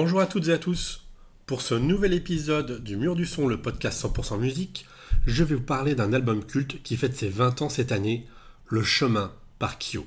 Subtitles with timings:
[0.00, 1.00] Bonjour à toutes et à tous.
[1.44, 4.86] Pour ce nouvel épisode du Mur du Son, le podcast 100% musique,
[5.26, 8.24] je vais vous parler d'un album culte qui fête ses 20 ans cette année,
[8.68, 10.06] Le Chemin par Kyo.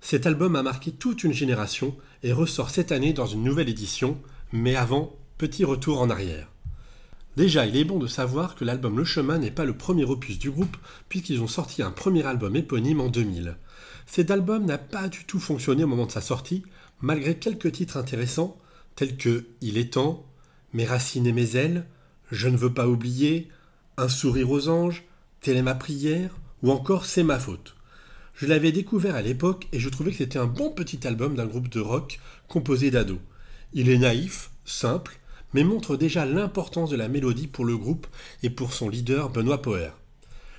[0.00, 4.16] Cet album a marqué toute une génération et ressort cette année dans une nouvelle édition,
[4.52, 6.46] mais avant, petit retour en arrière.
[7.36, 10.38] Déjà, il est bon de savoir que l'album Le Chemin n'est pas le premier opus
[10.38, 10.76] du groupe,
[11.08, 13.56] puisqu'ils ont sorti un premier album éponyme en 2000.
[14.06, 16.62] Cet album n'a pas du tout fonctionné au moment de sa sortie,
[17.00, 18.56] malgré quelques titres intéressants,
[18.94, 20.26] tels que Il est temps,
[20.72, 21.86] Mes racines et mes ailes,
[22.30, 23.48] Je ne veux pas oublier,
[23.96, 25.04] Un sourire aux anges,
[25.40, 27.76] Telle est ma prière, ou encore C'est ma faute.
[28.34, 31.46] Je l'avais découvert à l'époque et je trouvais que c'était un bon petit album d'un
[31.46, 33.18] groupe de rock composé d'ados.
[33.74, 35.20] Il est naïf, simple,
[35.52, 38.06] mais montre déjà l'importance de la mélodie pour le groupe
[38.42, 39.90] et pour son leader Benoît Poer.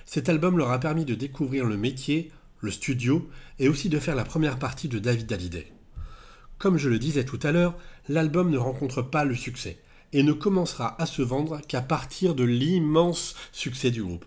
[0.05, 4.15] Cet album leur a permis de découvrir le métier, le studio et aussi de faire
[4.15, 5.71] la première partie de David Hallyday.
[6.61, 7.73] Comme je le disais tout à l'heure,
[8.07, 9.79] l'album ne rencontre pas le succès
[10.13, 14.25] et ne commencera à se vendre qu'à partir de l'immense succès du groupe.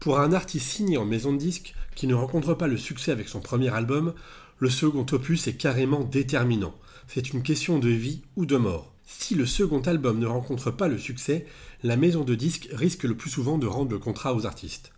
[0.00, 3.28] Pour un artiste signé en maison de disques qui ne rencontre pas le succès avec
[3.28, 4.14] son premier album,
[4.58, 6.74] le second opus est carrément déterminant.
[7.06, 8.92] C'est une question de vie ou de mort.
[9.06, 11.46] Si le second album ne rencontre pas le succès,
[11.84, 14.90] la maison de disques risque le plus souvent de rendre le contrat aux artistes.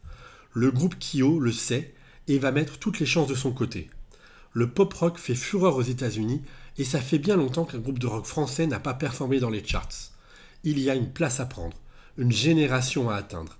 [0.54, 1.92] Le groupe Kyo le sait
[2.28, 3.90] et va mettre toutes les chances de son côté.
[4.56, 6.40] Le pop rock fait fureur aux États-Unis
[6.78, 9.62] et ça fait bien longtemps qu'un groupe de rock français n'a pas performé dans les
[9.62, 10.12] charts.
[10.64, 11.76] Il y a une place à prendre,
[12.16, 13.58] une génération à atteindre.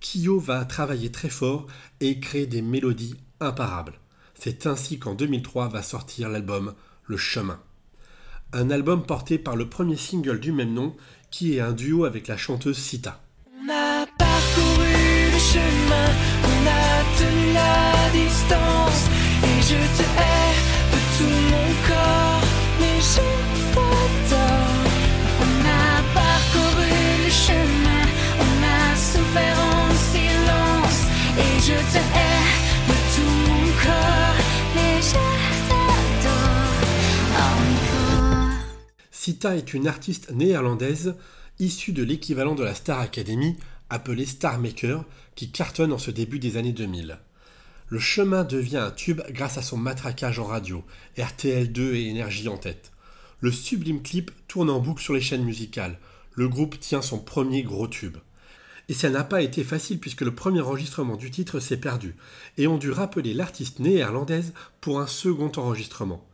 [0.00, 1.66] Kyo va travailler très fort
[2.00, 4.00] et créer des mélodies imparables.
[4.34, 6.72] C'est ainsi qu'en 2003 va sortir l'album
[7.04, 7.60] Le Chemin
[8.52, 10.96] un album porté par le premier single du même nom,
[11.30, 13.20] qui est un duo avec la chanteuse Sita.
[13.46, 14.86] On a parcouru
[15.32, 16.37] le chemin,
[39.28, 41.14] Sita est une artiste néerlandaise
[41.58, 43.58] issue de l'équivalent de la Star Academy,
[43.90, 47.18] appelée Star Maker, qui cartonne en ce début des années 2000.
[47.88, 50.82] Le chemin devient un tube grâce à son matraquage en radio,
[51.18, 52.90] RTL2 et Énergie en tête.
[53.40, 55.98] Le sublime clip tourne en boucle sur les chaînes musicales.
[56.32, 58.16] Le groupe tient son premier gros tube.
[58.88, 62.16] Et ça n'a pas été facile puisque le premier enregistrement du titre s'est perdu
[62.56, 66.26] et ont dû rappeler l'artiste néerlandaise pour un second enregistrement.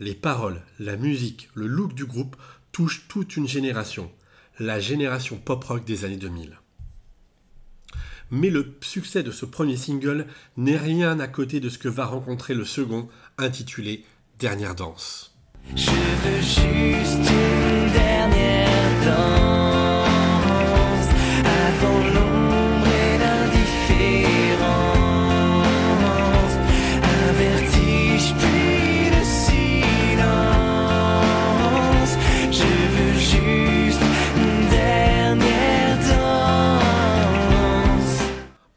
[0.00, 2.36] Les paroles, la musique, le look du groupe
[2.70, 4.10] touchent toute une génération,
[4.60, 6.56] la génération pop-rock des années 2000.
[8.30, 10.26] Mais le succès de ce premier single
[10.56, 13.08] n'est rien à côté de ce que va rencontrer le second,
[13.38, 14.04] intitulé
[14.38, 15.34] Dernière danse.
[17.92, 19.37] Dernière danse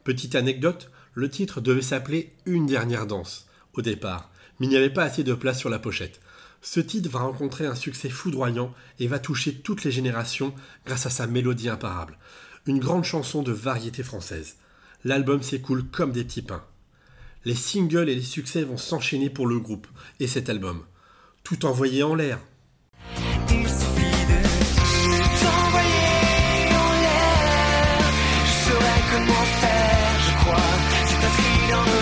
[0.04, 4.90] Petite anecdote, le titre devait s'appeler Une dernière danse au départ, mais il n'y avait
[4.90, 6.20] pas assez de place sur la pochette.
[6.60, 10.54] Ce titre va rencontrer un succès foudroyant et va toucher toutes les générations
[10.86, 12.18] grâce à sa mélodie imparable.
[12.66, 14.56] Une grande chanson de variété française.
[15.04, 16.64] L'album s'écoule comme des petits pains.
[17.44, 19.86] Les singles et les succès vont s'enchaîner pour le groupe
[20.18, 20.84] et cet album.
[21.44, 22.40] Tout envoyé en l'air.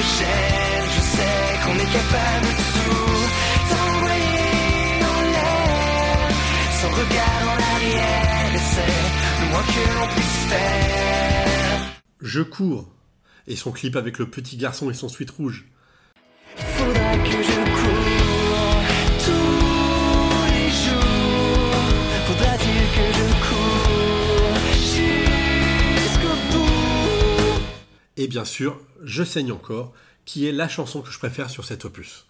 [0.02, 3.20] Je sais qu'on est capable de tout
[3.74, 6.30] envoyer en l'air.
[6.80, 11.80] Sans regard en arrière, et c'est le moins que l'on puisse faire.
[12.22, 12.88] Je cours.
[13.46, 15.66] Et son clip avec le petit garçon et son suite rouge.
[16.56, 17.69] Faudra que je
[28.30, 29.92] bien sûr, Je saigne encore,
[30.24, 32.26] qui est la chanson que je préfère sur cet opus.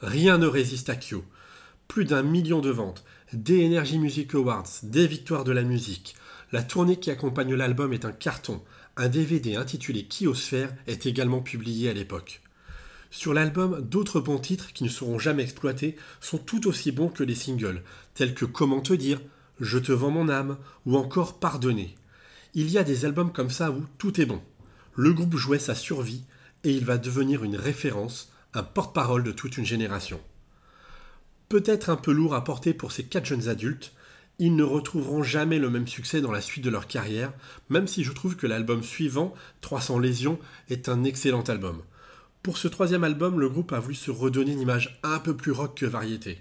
[0.00, 1.22] Rien ne résiste à Kyo.
[1.88, 3.02] Plus d'un million de ventes,
[3.32, 6.14] des Energy Music Awards, des victoires de la musique.
[6.52, 8.62] La tournée qui accompagne l'album est un carton,
[8.98, 12.42] un DVD intitulé Kiosphère est également publié à l'époque.
[13.10, 17.24] Sur l'album, d'autres bons titres qui ne seront jamais exploités sont tout aussi bons que
[17.24, 17.82] les singles,
[18.12, 19.20] tels que Comment te dire,
[19.58, 21.94] Je te vends mon âme ou encore Pardonner.
[22.52, 24.42] Il y a des albums comme ça où tout est bon.
[24.94, 26.24] Le groupe jouait sa survie
[26.64, 30.20] et il va devenir une référence, un porte-parole de toute une génération.
[31.48, 33.92] Peut-être un peu lourd à porter pour ces quatre jeunes adultes,
[34.38, 37.32] ils ne retrouveront jamais le même succès dans la suite de leur carrière,
[37.70, 41.82] même si je trouve que l'album suivant, 300 lésions, est un excellent album.
[42.42, 45.50] Pour ce troisième album, le groupe a voulu se redonner une image un peu plus
[45.50, 46.38] rock que variété.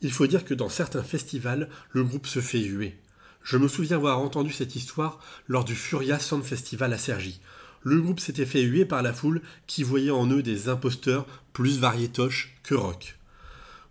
[0.00, 2.96] Il faut dire que dans certains festivals, le groupe se fait huer.
[3.42, 5.18] Je me souviens avoir entendu cette histoire
[5.48, 7.40] lors du Furia Sound Festival à Cergy.
[7.82, 11.78] Le groupe s'était fait huer par la foule qui voyait en eux des imposteurs plus
[11.78, 13.16] variétoches que rock.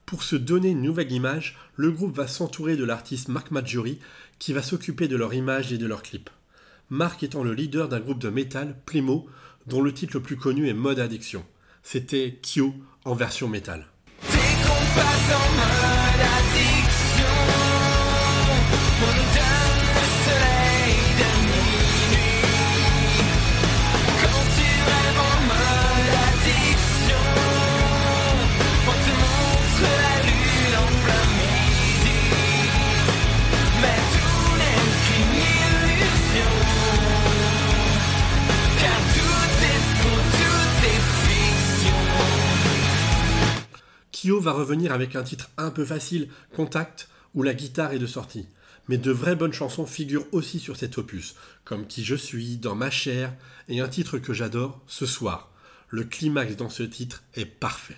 [0.06, 4.00] Pour se donner une nouvelle image, le groupe va s'entourer de l'artiste Mark Maggiori
[4.40, 6.30] qui va s'occuper de leur image et de leurs clips.
[6.90, 9.28] Mark étant le leader d'un groupe de métal, Plimo,
[9.68, 11.46] dont le titre le plus connu est Mode Addiction.
[11.82, 12.74] C'était Kyo
[13.06, 13.88] en version métal.
[44.44, 48.48] Va revenir avec un titre un peu facile, Contact, où la guitare est de sortie.
[48.88, 52.76] Mais de vraies bonnes chansons figurent aussi sur cet opus, comme Qui je suis, Dans
[52.76, 53.34] ma chair,
[53.70, 55.52] et un titre que j'adore, Ce soir.
[55.90, 57.96] Le climax dans ce titre est parfait.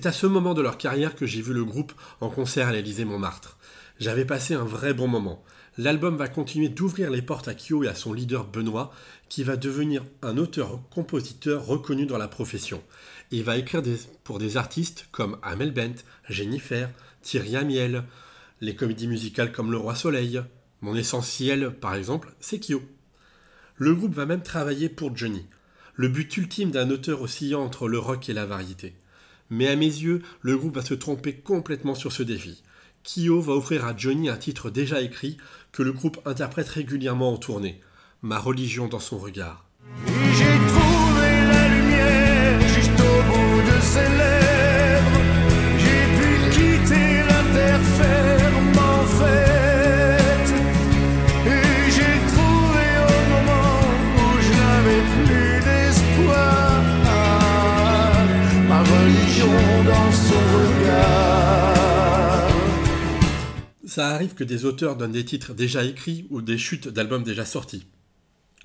[0.00, 1.92] C'est à ce moment de leur carrière que j'ai vu le groupe
[2.22, 3.58] en concert à l'Élysée Montmartre.
[3.98, 5.44] J'avais passé un vrai bon moment.
[5.76, 8.94] L'album va continuer d'ouvrir les portes à Kyo et à son leader Benoît,
[9.28, 12.82] qui va devenir un auteur-compositeur reconnu dans la profession.
[13.30, 13.82] Il va écrire
[14.24, 16.88] pour des artistes comme Amel Bent, Jennifer,
[17.20, 18.04] Thierry Amiel,
[18.62, 20.40] les comédies musicales comme Le Roi Soleil.
[20.80, 22.80] Mon essentiel, par exemple, c'est Kyo.
[23.76, 25.44] Le groupe va même travailler pour Johnny,
[25.94, 28.94] le but ultime d'un auteur oscillant entre le rock et la variété.
[29.50, 32.62] Mais à mes yeux, le groupe va se tromper complètement sur ce défi.
[33.02, 35.36] Kyo va offrir à Johnny un titre déjà écrit
[35.72, 37.80] que le groupe interprète régulièrement en tournée.
[38.22, 39.64] Ma religion dans son regard.
[64.00, 67.44] Ça arrive que des auteurs donnent des titres déjà écrits ou des chutes d'albums déjà
[67.44, 67.84] sortis.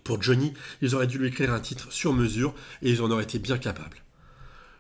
[0.06, 3.26] Pour Johnny, ils auraient dû lui écrire un titre sur mesure et ils en auraient
[3.26, 3.98] été bien capables.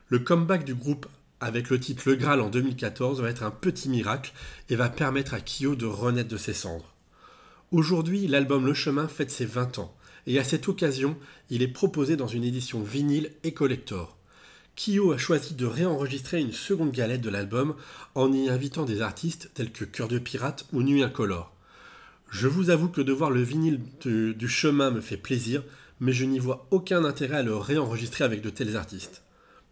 [0.08, 1.08] Le comeback du groupe
[1.42, 4.32] avec le titre Le Graal en 2014 va être un petit miracle
[4.70, 6.96] et va permettre à Kyo de renaître de ses cendres.
[7.72, 9.94] Aujourd'hui, l'album Le Chemin fête ses 20 ans
[10.26, 11.18] et à cette occasion,
[11.50, 14.15] il est proposé dans une édition vinyle et collector.
[14.76, 17.76] Kyo a choisi de réenregistrer une seconde galette de l'album
[18.14, 21.54] en y invitant des artistes tels que Cœur de Pirate ou Nuit Incolore.
[22.30, 25.64] Je vous avoue que de voir le vinyle du, chemin me fait plaisir,
[26.02, 29.24] mais je n'y vois aucun intérêt à le réenregistrer avec de tels artistes.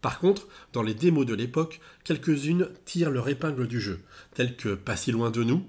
[0.02, 4.00] Par contre, dans les démos de l'époque, quelques-unes tirent leur épingle du jeu,
[4.34, 5.66] telles que Pas si loin de nous,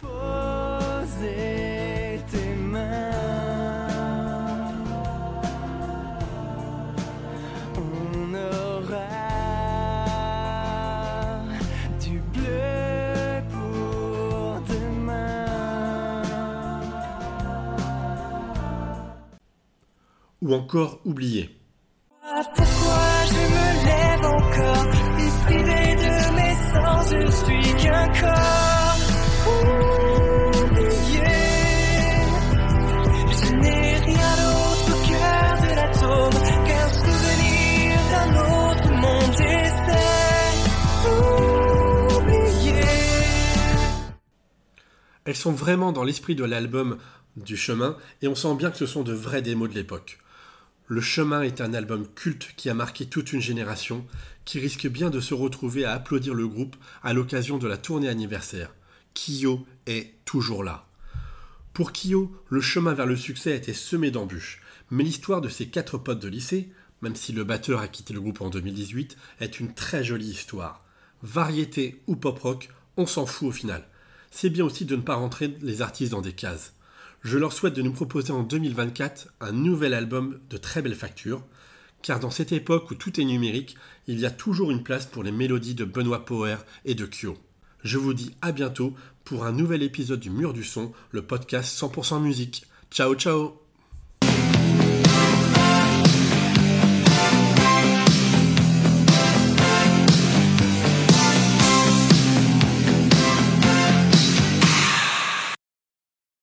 [0.00, 0.29] Poser
[20.50, 21.48] ou encore Oublié.
[22.20, 24.86] Pourquoi je me lève encore
[25.18, 28.98] Si privé de mes sens, je suis qu'un corps
[30.64, 31.30] oublié.
[33.38, 39.32] Je n'ai rien d'autre au cœur de l'atome qu'un souvenir d'un autre monde.
[39.38, 40.54] J'essaie
[42.10, 42.88] d'oublier.
[45.24, 46.98] Elles sont vraiment dans l'esprit de l'album
[47.36, 50.18] du chemin et on sent bien que ce sont de vraies démos de l'époque.
[50.90, 54.04] Le chemin est un album culte qui a marqué toute une génération,
[54.44, 58.08] qui risque bien de se retrouver à applaudir le groupe à l'occasion de la tournée
[58.08, 58.74] anniversaire.
[59.14, 60.88] Kyo est toujours là.
[61.74, 65.96] Pour Kyo, le chemin vers le succès été semé d'embûches, mais l'histoire de ses quatre
[65.96, 69.72] potes de lycée, même si le batteur a quitté le groupe en 2018, est une
[69.72, 70.84] très jolie histoire.
[71.22, 73.86] Variété ou pop rock, on s'en fout au final.
[74.32, 76.74] C'est bien aussi de ne pas rentrer les artistes dans des cases.
[77.22, 81.42] Je leur souhaite de nous proposer en 2024 un nouvel album de très belle facture,
[82.02, 85.22] car dans cette époque où tout est numérique, il y a toujours une place pour
[85.22, 87.36] les mélodies de Benoît Power et de Kyo.
[87.84, 91.78] Je vous dis à bientôt pour un nouvel épisode du Mur du Son, le podcast
[91.78, 92.64] 100% musique.
[92.90, 93.59] Ciao ciao